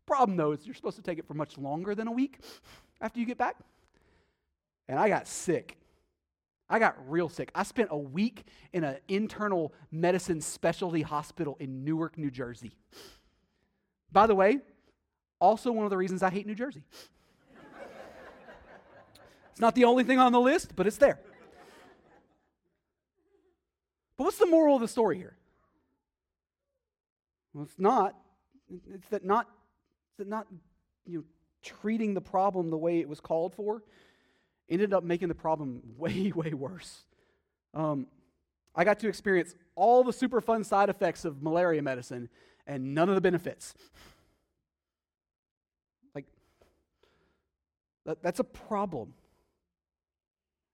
[0.05, 2.39] Problem though is you're supposed to take it for much longer than a week
[3.01, 3.57] after you get back.
[4.87, 5.77] And I got sick.
[6.69, 7.51] I got real sick.
[7.53, 12.73] I spent a week in an internal medicine specialty hospital in Newark, New Jersey.
[14.11, 14.59] By the way,
[15.39, 16.83] also one of the reasons I hate New Jersey.
[19.51, 21.19] it's not the only thing on the list, but it's there.
[24.17, 25.35] But what's the moral of the story here?
[27.53, 28.15] Well, it's not.
[28.93, 29.47] It's that not
[30.17, 30.47] that not
[31.05, 31.23] you know,
[31.61, 33.83] treating the problem the way it was called for
[34.69, 37.03] ended up making the problem way, way worse.
[37.73, 38.07] Um,
[38.75, 42.29] I got to experience all the super fun side effects of malaria medicine
[42.65, 43.73] and none of the benefits.
[46.15, 46.25] Like,
[48.05, 49.13] that, that's a problem.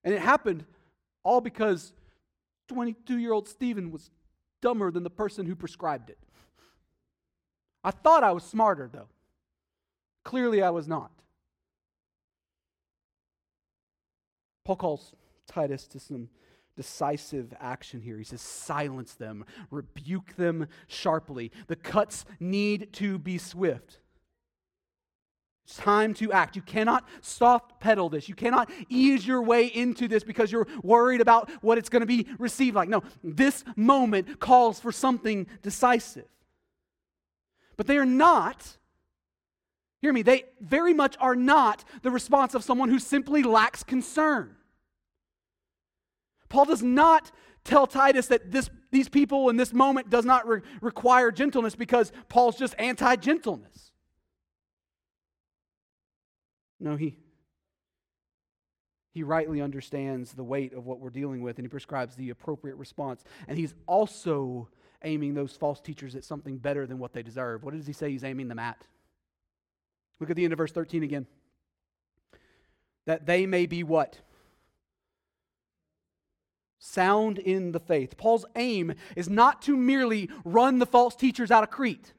[0.04, 0.66] And it happened
[1.24, 1.94] all because
[2.70, 4.12] 22 year old Stephen was
[4.62, 6.18] dumber than the person who prescribed it.
[7.84, 9.08] I thought I was smarter, though.
[10.24, 11.12] Clearly, I was not.
[14.66, 15.14] Paul calls
[15.48, 16.30] Titus to some
[16.76, 18.18] decisive action here.
[18.18, 21.52] He says, silence them, rebuke them sharply.
[21.68, 24.00] The cuts need to be swift.
[25.66, 26.56] It's time to act.
[26.56, 28.28] You cannot soft pedal this.
[28.28, 32.08] You cannot ease your way into this because you're worried about what it's going to
[32.08, 32.90] be received like.
[32.90, 36.26] No, this moment calls for something decisive.
[37.78, 38.79] But they are not
[40.02, 44.56] Hear me, they very much are not the response of someone who simply lacks concern.
[46.48, 47.32] Paul does not
[47.64, 52.12] tell Titus that this, these people in this moment does not re- require gentleness because
[52.30, 53.92] Paul's just anti gentleness.
[56.80, 57.18] No, he,
[59.12, 62.76] he rightly understands the weight of what we're dealing with and he prescribes the appropriate
[62.76, 63.26] response.
[63.50, 64.70] And he's also
[65.04, 67.64] aiming those false teachers at something better than what they deserve.
[67.64, 68.88] What does he say he's aiming them at?
[70.20, 71.28] Look at the end of verse 13 again.
[73.06, 74.20] That they may be what?
[76.80, 78.18] sound in the faith.
[78.18, 82.14] Paul's aim is not to merely run the false teachers out of Crete.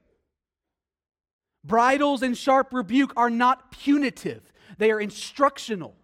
[1.64, 5.96] Bridles and sharp rebuke are not punitive, they are instructional.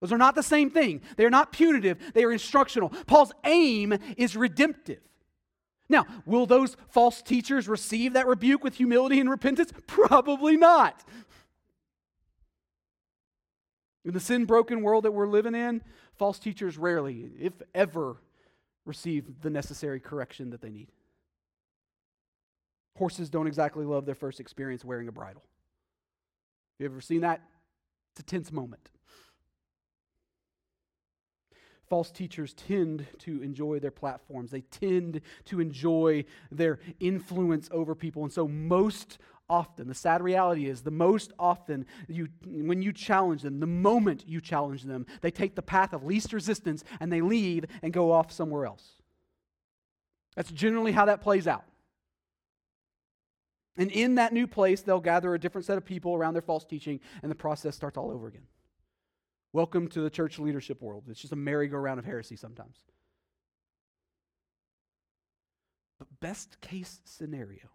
[0.00, 1.00] Those are not the same thing.
[1.16, 2.90] They are not punitive, they are instructional.
[3.06, 5.00] Paul's aim is redemptive.
[5.88, 9.72] Now, will those false teachers receive that rebuke with humility and repentance?
[9.86, 11.04] Probably not.
[14.04, 15.82] In the sin broken world that we're living in,
[16.16, 18.16] false teachers rarely, if ever,
[18.84, 20.88] receive the necessary correction that they need.
[22.96, 25.42] Horses don't exactly love their first experience wearing a bridle.
[26.78, 27.40] You ever seen that?
[28.12, 28.90] It's a tense moment.
[31.88, 34.50] False teachers tend to enjoy their platforms.
[34.50, 38.22] They tend to enjoy their influence over people.
[38.22, 39.18] And so, most
[39.48, 44.24] often, the sad reality is, the most often you, when you challenge them, the moment
[44.26, 48.12] you challenge them, they take the path of least resistance and they leave and go
[48.12, 48.92] off somewhere else.
[50.34, 51.64] That's generally how that plays out.
[53.76, 56.64] And in that new place, they'll gather a different set of people around their false
[56.64, 58.46] teaching, and the process starts all over again.
[59.54, 61.04] Welcome to the church leadership world.
[61.08, 62.76] It's just a merry-go-round of heresy sometimes.
[65.96, 67.68] But best case scenario,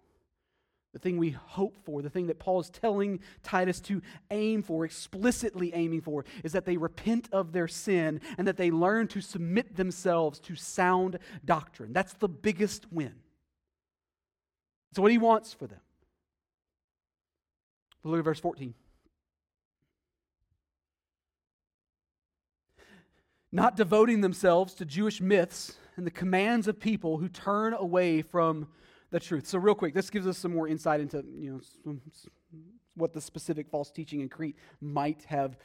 [0.91, 4.83] the thing we hope for, the thing that Paul is telling Titus to aim for,
[4.83, 9.21] explicitly aiming for, is that they repent of their sin and that they learn to
[9.21, 11.93] submit themselves to sound doctrine.
[11.93, 13.15] That's the biggest win.
[14.91, 15.79] It's what he wants for them.
[18.03, 18.73] Look at verse 14.
[23.51, 28.67] Not devoting themselves to Jewish myths and the commands of people who turn away from
[29.11, 29.47] the truth.
[29.47, 31.97] So, real quick, this gives us some more insight into you know
[32.95, 35.57] what the specific false teaching in Crete might have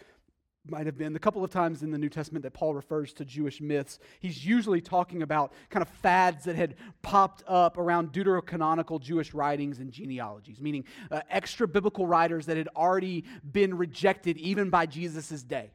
[0.66, 3.24] might have been the couple of times in the New Testament that Paul refers to
[3.24, 3.98] Jewish myths.
[4.20, 9.78] He's usually talking about kind of fads that had popped up around deuterocanonical Jewish writings
[9.78, 15.42] and genealogies, meaning uh, extra biblical writers that had already been rejected even by Jesus'
[15.42, 15.72] day.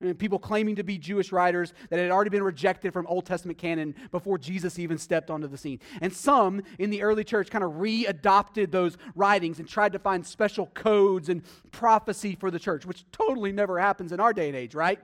[0.00, 3.58] And people claiming to be Jewish writers that had already been rejected from Old Testament
[3.58, 5.80] canon before Jesus even stepped onto the scene.
[6.00, 10.24] And some in the early church kind of readopted those writings and tried to find
[10.24, 14.56] special codes and prophecy for the church, which totally never happens in our day and
[14.56, 15.00] age, right?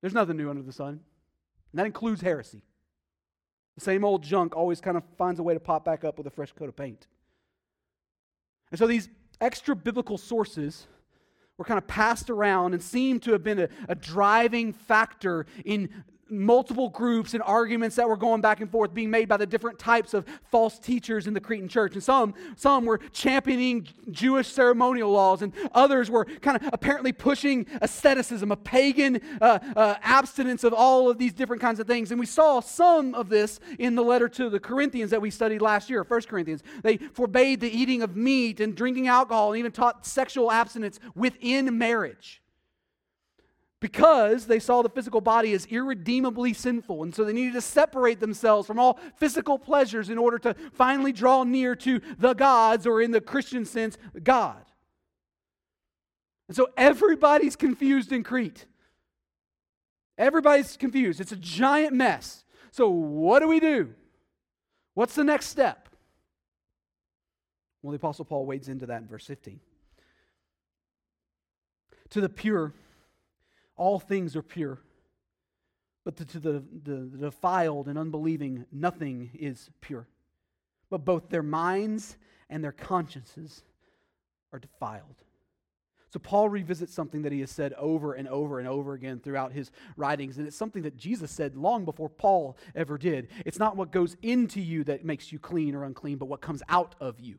[0.00, 1.00] There's nothing new under the sun.
[1.72, 2.62] And that includes heresy.
[3.74, 6.26] The same old junk always kind of finds a way to pop back up with
[6.28, 7.08] a fresh coat of paint.
[8.70, 9.08] And so these
[9.40, 10.86] extra biblical sources
[11.62, 15.88] were kind of passed around and seem to have been a, a driving factor in
[16.32, 19.78] multiple groups and arguments that were going back and forth being made by the different
[19.78, 21.94] types of false teachers in the Cretan church.
[21.94, 27.66] And some, some were championing Jewish ceremonial laws, and others were kind of apparently pushing
[27.80, 32.10] asceticism, a pagan uh, uh, abstinence of all of these different kinds of things.
[32.10, 35.62] And we saw some of this in the letter to the Corinthians that we studied
[35.62, 36.62] last year, 1 Corinthians.
[36.82, 41.78] They forbade the eating of meat and drinking alcohol and even taught sexual abstinence within
[41.78, 42.41] marriage
[43.82, 47.02] because they saw the physical body as irredeemably sinful.
[47.02, 51.10] And so they needed to separate themselves from all physical pleasures in order to finally
[51.10, 54.64] draw near to the gods, or in the Christian sense, God.
[56.46, 58.66] And so everybody's confused in Crete.
[60.16, 61.20] Everybody's confused.
[61.20, 62.44] It's a giant mess.
[62.70, 63.94] So, what do we do?
[64.94, 65.88] What's the next step?
[67.82, 69.58] Well, the Apostle Paul wades into that in verse 15.
[72.10, 72.74] To the pure,
[73.82, 74.78] all things are pure.
[76.04, 80.06] But to the, the, the defiled and unbelieving, nothing is pure.
[80.88, 82.16] But both their minds
[82.48, 83.64] and their consciences
[84.52, 85.16] are defiled.
[86.10, 89.52] So, Paul revisits something that he has said over and over and over again throughout
[89.52, 93.28] his writings, and it's something that Jesus said long before Paul ever did.
[93.44, 96.62] It's not what goes into you that makes you clean or unclean, but what comes
[96.68, 97.38] out of you.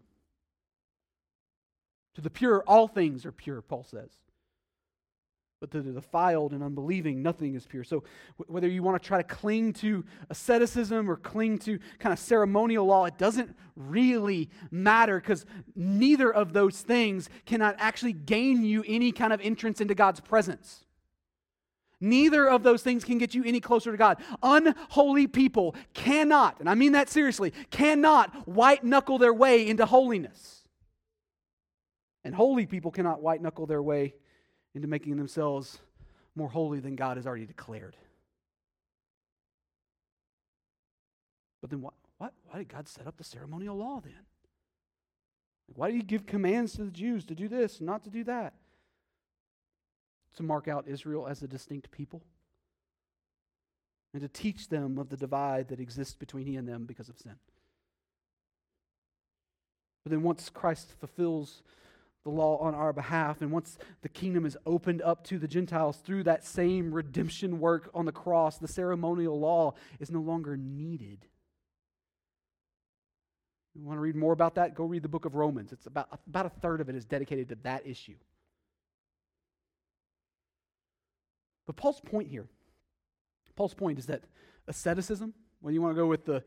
[2.16, 4.10] To the pure, all things are pure, Paul says.
[5.64, 7.86] But to the defiled and unbelieving, nothing is pure.
[7.86, 8.04] So,
[8.48, 12.86] whether you want to try to cling to asceticism or cling to kind of ceremonial
[12.86, 19.14] law, it doesn't really matter because neither of those things cannot actually gain you any
[19.14, 20.84] kind of entrance into God's presence.
[22.02, 24.18] Neither of those things can get you any closer to God.
[24.44, 30.66] Unholy people cannot, and I mean that seriously, cannot white knuckle their way into holiness.
[32.26, 34.16] And holy people cannot white knuckle their way
[34.76, 35.80] into making themselves
[36.36, 37.96] more holy than God has already declared.
[41.62, 44.26] But then what, what, why did God set up the ceremonial law then?
[45.76, 48.24] Why did he give commands to the Jews to do this and not to do
[48.26, 48.54] that?
[50.36, 52.24] to mark out Israel as a distinct people
[54.14, 57.18] and to teach them of the divide that exists between he and them because of
[57.18, 57.36] sin.
[60.04, 61.64] But then once Christ fulfills
[62.24, 65.98] the law on our behalf, and once the kingdom is opened up to the Gentiles
[65.98, 71.26] through that same redemption work on the cross, the ceremonial law is no longer needed.
[73.76, 74.76] You want to read more about that?
[74.76, 75.74] Go read the book of Romans.
[75.74, 78.16] It's about, about a third of it is dedicated to that issue.
[81.66, 82.48] But Paul's point here,
[83.56, 84.24] Paul's point is that
[84.68, 86.44] asceticism, when you want to go with the,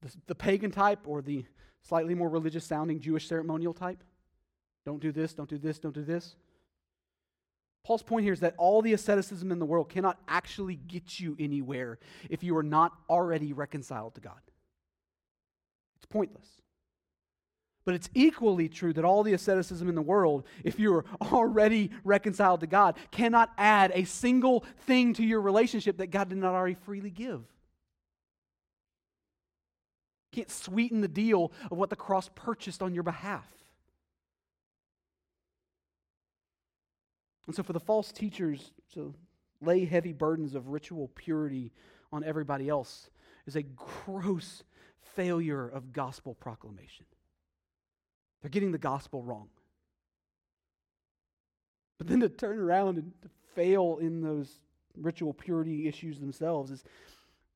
[0.00, 1.44] the, the pagan type or the
[1.82, 4.02] slightly more religious sounding Jewish ceremonial type,
[4.84, 6.36] don't do this, don't do this, don't do this.
[7.84, 11.36] Paul's point here is that all the asceticism in the world cannot actually get you
[11.38, 14.40] anywhere if you are not already reconciled to God.
[15.96, 16.46] It's pointless.
[17.86, 22.60] But it's equally true that all the asceticism in the world, if you're already reconciled
[22.60, 26.74] to God, cannot add a single thing to your relationship that God did not already
[26.74, 27.42] freely give.
[30.32, 33.48] Can't sweeten the deal of what the cross purchased on your behalf.
[37.50, 39.12] And so, for the false teachers to
[39.60, 41.72] lay heavy burdens of ritual purity
[42.12, 43.10] on everybody else
[43.44, 44.62] is a gross
[45.16, 47.06] failure of gospel proclamation.
[48.40, 49.48] They're getting the gospel wrong.
[51.98, 54.60] But then to turn around and to fail in those
[54.96, 56.84] ritual purity issues themselves is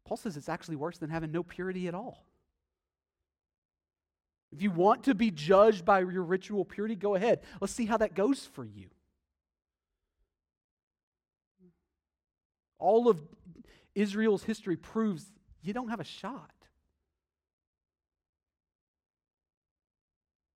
[0.05, 2.27] Paul says it's actually worse than having no purity at all.
[4.51, 7.43] If you want to be judged by your ritual purity, go ahead.
[7.61, 8.89] Let's see how that goes for you.
[12.85, 13.19] All of
[13.95, 15.25] Israel's history proves
[15.63, 16.51] you don't have a shot.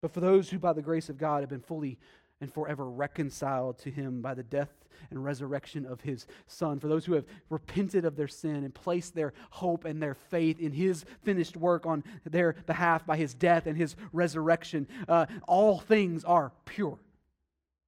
[0.03, 1.99] But for those who, by the grace of God, have been fully
[2.43, 4.69] and forever reconciled to Him by the death
[5.09, 9.15] and resurrection of His Son, for those who have repented of their sin and placed
[9.15, 13.67] their hope and their faith in His finished work on their behalf by His death
[13.67, 16.99] and His resurrection, uh, all things are pure,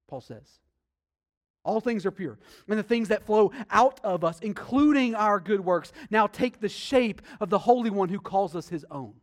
[0.07, 0.61] Paul says.
[1.63, 2.39] All things are pure.
[2.67, 6.69] And the things that flow out of us, including our good works, now take the
[6.69, 9.13] shape of the Holy One who calls us His own.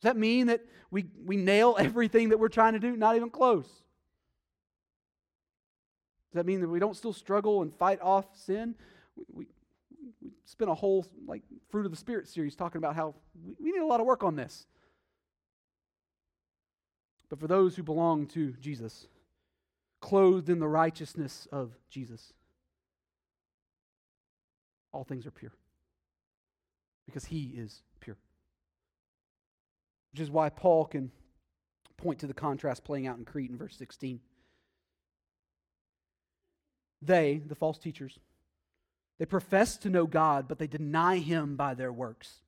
[0.00, 2.96] Does that mean that we, we nail everything that we're trying to do?
[2.96, 3.66] Not even close.
[6.34, 8.74] Does that mean that we don't still struggle and fight off sin?
[9.16, 9.46] We, we,
[10.22, 13.14] we spent a whole like fruit of the spirit series talking about how
[13.44, 14.66] we, we need a lot of work on this.
[17.28, 19.06] But for those who belong to Jesus,
[20.04, 22.32] clothed in the righteousness of Jesus,
[24.92, 25.52] all things are pure
[27.06, 28.16] because he is pure
[30.14, 31.10] which is why Paul can
[31.96, 34.20] point to the contrast playing out in Crete in verse 16.
[37.02, 38.20] They, the false teachers,
[39.18, 42.42] they profess to know God, but they deny him by their works.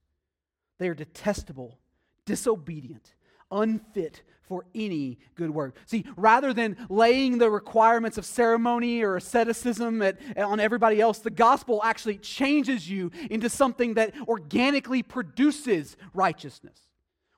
[0.79, 1.79] They are detestable,
[2.25, 3.15] disobedient,
[3.51, 5.76] unfit for any good work.
[5.86, 11.30] See, rather than laying the requirements of ceremony or asceticism at, on everybody else, the
[11.30, 16.80] gospel actually changes you into something that organically produces righteousness.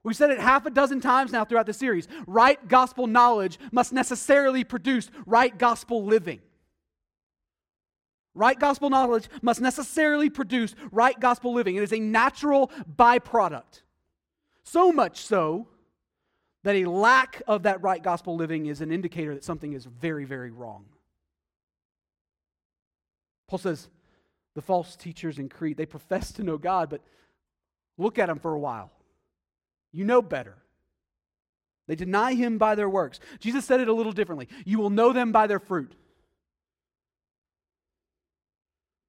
[0.02, 2.08] We've said it half a dozen times now throughout the series.
[2.26, 6.40] Right gospel knowledge must necessarily produce right gospel living.
[8.34, 11.76] Right gospel knowledge must necessarily produce right gospel living.
[11.76, 13.82] It is a natural byproduct.
[14.62, 15.66] So much so
[16.68, 20.26] that a lack of that right gospel living is an indicator that something is very,
[20.26, 20.84] very wrong.
[23.48, 23.88] Paul says
[24.54, 27.00] the false teachers in Crete, they profess to know God, but
[27.96, 28.90] look at them for a while.
[29.92, 30.58] You know better.
[31.86, 33.18] They deny him by their works.
[33.40, 34.46] Jesus said it a little differently.
[34.66, 35.94] You will know them by their fruit.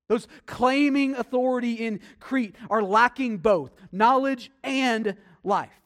[0.07, 5.78] Those claiming authority in Crete are lacking both knowledge and life.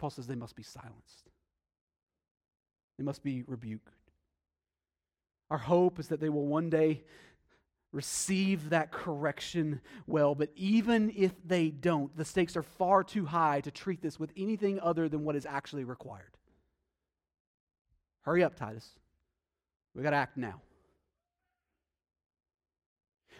[0.00, 1.28] Paul says they must be silenced,
[2.96, 3.94] they must be rebuked.
[5.50, 7.02] Our hope is that they will one day
[7.92, 10.34] receive that correction well.
[10.36, 14.30] But even if they don't, the stakes are far too high to treat this with
[14.36, 16.36] anything other than what is actually required.
[18.22, 18.88] Hurry up, Titus.
[19.94, 20.62] We got to act now.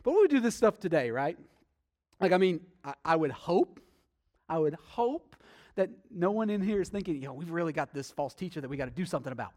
[0.03, 1.39] But we do this stuff today, right?
[2.21, 3.79] Like, I mean, I, I, would hope,
[4.49, 5.37] I would hope
[5.81, 8.61] that no one in here is thinking, you know, we've really got this false teacher
[8.61, 9.53] that we got to do something about.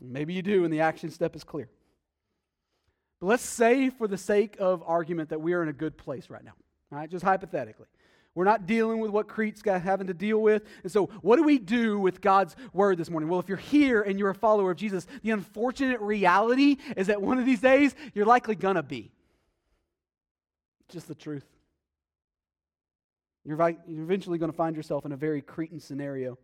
[0.00, 1.68] Maybe you do, and the action step is clear.
[3.20, 6.28] But let's say, for the sake of argument, that we are in a good place
[6.28, 6.54] right now.
[6.90, 7.86] All right, just hypothetically.
[8.34, 10.64] We're not dealing with what Crete's got having to deal with.
[10.82, 13.28] And so, what do we do with God's word this morning?
[13.28, 17.22] Well, if you're here and you're a follower of Jesus, the unfortunate reality is that
[17.22, 19.12] one of these days you're likely going to be.
[20.88, 21.44] Just the truth.
[23.44, 26.38] You're, eventually going to find yourself in a very Cretan scenario.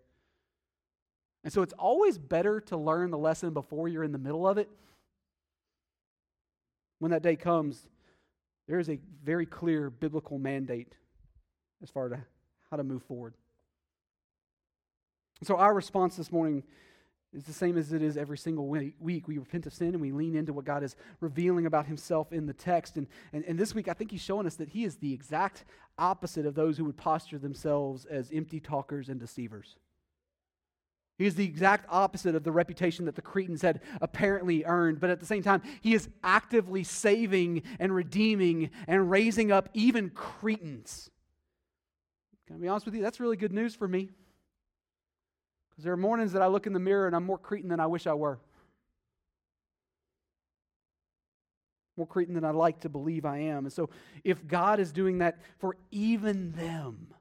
[1.45, 4.59] And so, it's always better to learn the lesson before you're in the middle of
[4.59, 4.69] it.
[6.99, 7.87] When that day comes,
[8.67, 10.95] there is a very clear biblical mandate
[11.83, 12.19] as far as
[12.71, 13.35] how to move forward.
[15.45, 16.65] So, our response this morning
[17.35, 18.95] is the same as it is every single week.
[19.01, 22.47] We repent of sin and we lean into what God is revealing about Himself in
[22.47, 22.97] the text.
[22.97, 25.65] And, and, and this week, I think He's showing us that He is the exact
[25.99, 29.77] opposite of those who would posture themselves as empty talkers and deceivers.
[31.19, 35.01] He is the exact opposite of the reputation that the Cretans had apparently earned.
[35.01, 40.11] But at the same time, he is actively saving and redeeming and raising up even
[40.11, 41.11] Cretans.
[42.47, 43.03] Can I be honest with you?
[43.03, 44.11] That's really good news for me.
[45.79, 47.79] Because there are mornings that I look in the mirror and I'm more Cretan than
[47.79, 48.41] I wish I were.
[51.97, 53.65] More Cretan than I like to believe I am.
[53.65, 53.89] And so
[54.25, 57.15] if God is doing that for even them,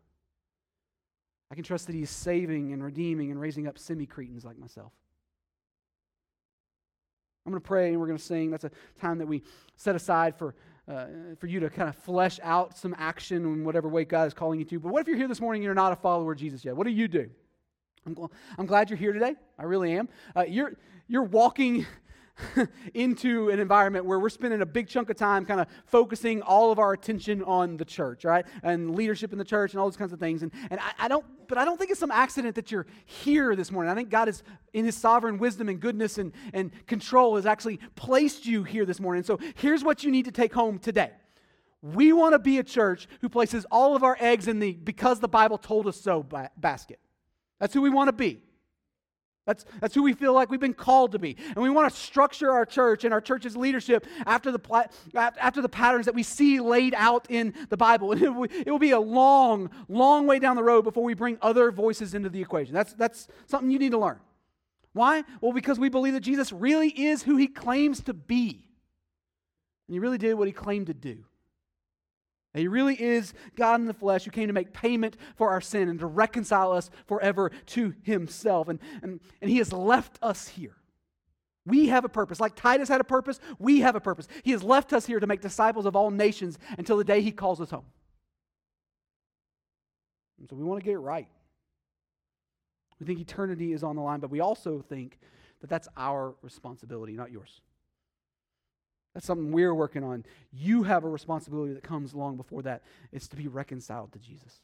[1.51, 4.91] I can trust that He's saving and redeeming and raising up semi Cretans like myself.
[7.45, 8.49] I'm going to pray and we're going to sing.
[8.49, 9.43] That's a time that we
[9.75, 10.55] set aside for,
[10.87, 11.05] uh,
[11.39, 14.57] for you to kind of flesh out some action in whatever way God is calling
[14.57, 14.79] you to.
[14.79, 16.75] But what if you're here this morning and you're not a follower of Jesus yet?
[16.75, 17.29] What do you do?
[18.07, 19.35] I'm, gl- I'm glad you're here today.
[19.59, 20.07] I really am.
[20.35, 20.73] Uh, you're,
[21.07, 21.85] you're walking
[22.93, 26.71] into an environment where we're spending a big chunk of time kind of focusing all
[26.71, 28.45] of our attention on the church, right?
[28.63, 30.41] And leadership in the church and all those kinds of things.
[30.41, 33.57] And, and I, I don't, but I don't think it's some accident that you're here
[33.57, 33.91] this morning.
[33.91, 34.41] I think God is,
[34.71, 39.01] in his sovereign wisdom and goodness and, and control, has actually placed you here this
[39.01, 39.23] morning.
[39.23, 41.11] So here's what you need to take home today.
[41.81, 45.19] We want to be a church who places all of our eggs in the because
[45.19, 46.25] the Bible told us so
[46.57, 46.99] basket.
[47.59, 48.41] That's who we want to be.
[49.47, 51.37] That's, that's who we feel like we've been called to be.
[51.55, 55.69] And we want to structure our church and our church's leadership after the, after the
[55.69, 58.11] patterns that we see laid out in the Bible.
[58.17, 61.71] And it will, be a long, long way down the road before we bring other
[61.71, 62.73] voices into the equation.
[62.73, 64.19] That's, that's something you need to learn.
[64.91, 65.23] Why?
[65.39, 68.67] Well, because we believe that Jesus really is who he claims to be.
[69.87, 71.23] And he really did what he claimed to do.
[72.57, 75.89] He really is God in the flesh who came to make payment for our sin
[75.89, 78.67] and to reconcile us forever to himself.
[78.67, 80.75] And, and, and he has left us here.
[81.65, 82.39] We have a purpose.
[82.39, 84.27] Like Titus had a purpose, we have a purpose.
[84.43, 87.31] He has left us here to make disciples of all nations until the day he
[87.31, 87.85] calls us home.
[90.39, 91.27] And so we want to get it right.
[92.99, 95.19] We think eternity is on the line, but we also think
[95.61, 97.61] that that's our responsibility, not yours.
[99.17, 100.25] That's something we're working on.
[100.53, 102.83] You have a responsibility that comes long before that.
[103.11, 104.59] It's to be reconciled to Jesus.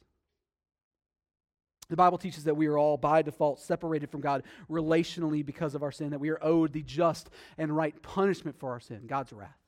[1.88, 5.82] The Bible teaches that we are all by default separated from God relationally because of
[5.82, 9.32] our sin, that we are owed the just and right punishment for our sin, God's
[9.32, 9.58] wrath.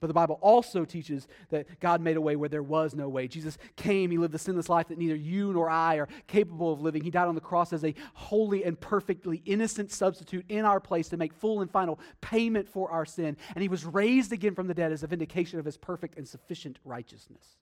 [0.00, 3.26] But the Bible also teaches that God made a way where there was no way.
[3.26, 6.80] Jesus came, He lived the sinless life that neither you nor I are capable of
[6.80, 7.02] living.
[7.02, 11.08] He died on the cross as a holy and perfectly innocent substitute in our place
[11.08, 13.36] to make full and final payment for our sin.
[13.54, 16.28] And He was raised again from the dead as a vindication of His perfect and
[16.28, 17.58] sufficient righteousness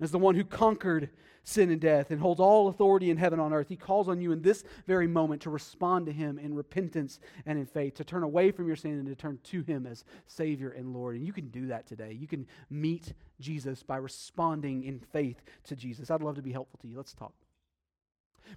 [0.00, 1.10] as the one who conquered
[1.44, 4.20] sin and death and holds all authority in heaven and on earth, he calls on
[4.20, 8.04] you in this very moment to respond to him in repentance and in faith, to
[8.04, 11.16] turn away from your sin and to turn to him as Savior and Lord.
[11.16, 12.16] And you can do that today.
[12.18, 16.10] You can meet Jesus by responding in faith to Jesus.
[16.10, 16.96] I'd love to be helpful to you.
[16.96, 17.32] Let's talk.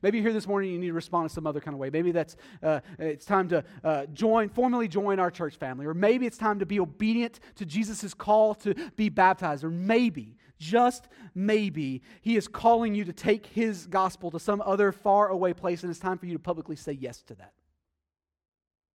[0.02, 1.90] Maybe you're here this morning you need to respond in some other kind of way.
[1.90, 6.26] Maybe that's uh, it's time to uh, join, formally join our church family, or maybe
[6.26, 12.02] it's time to be obedient to Jesus' call to be baptized, or maybe just maybe,
[12.22, 15.90] he is calling you to take his gospel to some other far away place, and
[15.90, 17.54] it's time for you to publicly say yes to that.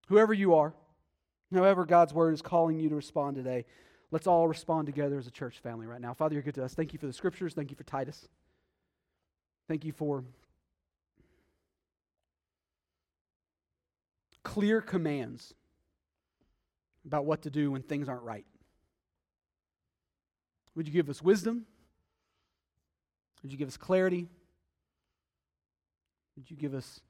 [0.08, 0.74] Whoever you are,
[1.54, 3.64] however God's word is calling you to respond today,
[4.10, 6.14] let's all respond together as a church family right now.
[6.14, 6.74] Father, you're good to us.
[6.74, 7.54] Thank you for the scriptures.
[7.54, 8.28] Thank you for Titus.
[9.68, 10.24] Thank you for
[14.42, 15.54] clear commands
[17.06, 18.44] about what to do when things aren't right.
[20.80, 21.66] Would you give us wisdom?
[23.42, 24.26] Would you give us clarity?
[26.34, 27.00] Would you give us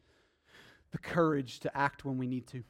[0.90, 2.64] the courage to act when we need to?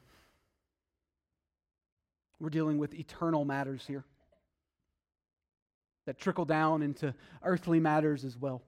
[2.39, 4.03] We're dealing with eternal matters here
[6.05, 8.61] that trickle down into earthly matters as well.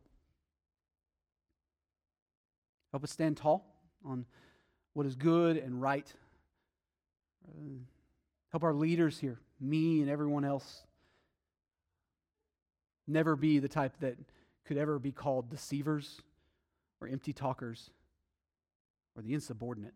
[2.89, 3.63] Help us stand tall
[4.03, 4.25] on
[4.93, 6.11] what is good and right.
[7.47, 7.77] Uh,
[8.51, 10.81] help our leaders here, me and everyone else,
[13.07, 14.17] Never be the type that
[14.65, 16.21] could ever be called deceivers
[17.01, 17.89] or empty talkers
[19.15, 19.93] or the insubordinate.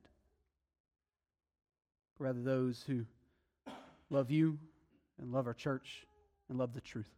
[2.19, 3.05] Rather, those who
[4.09, 4.57] love you
[5.19, 6.05] and love our church
[6.49, 7.11] and love the truth.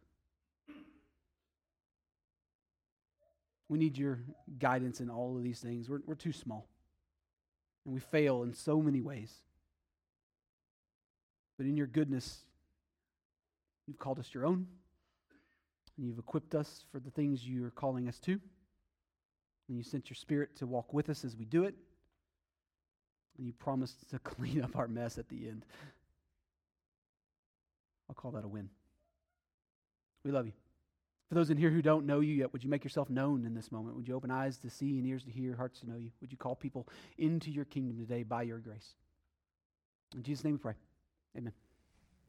[3.68, 4.18] We need your
[4.58, 5.88] guidance in all of these things.
[5.88, 6.66] We're, we're too small.
[7.84, 9.32] And we fail in so many ways.
[11.56, 12.40] But in your goodness,
[13.86, 14.66] you've called us your own.
[15.96, 18.40] And you've equipped us for the things you are calling us to.
[19.68, 21.74] And you sent your spirit to walk with us as we do it.
[23.38, 25.64] And you promised to clean up our mess at the end.
[28.08, 28.68] I'll call that a win.
[30.24, 30.52] We love you.
[31.28, 33.54] For those in here who don't know you yet, would you make yourself known in
[33.54, 33.96] this moment?
[33.96, 36.10] Would you open eyes to see and ears to hear, hearts to know you?
[36.20, 36.88] Would you call people
[37.18, 38.94] into your kingdom today by your grace?
[40.16, 40.74] In Jesus' name we pray.
[41.38, 41.52] Amen.